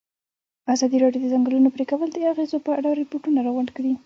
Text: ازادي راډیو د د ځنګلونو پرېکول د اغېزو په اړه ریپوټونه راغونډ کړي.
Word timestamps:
ازادي 0.73 0.97
راډیو 1.03 1.21
د 1.23 1.25
د 1.29 1.31
ځنګلونو 1.33 1.73
پرېکول 1.75 2.09
د 2.11 2.17
اغېزو 2.33 2.57
په 2.65 2.71
اړه 2.79 2.89
ریپوټونه 3.01 3.39
راغونډ 3.45 3.69
کړي. 3.77 3.93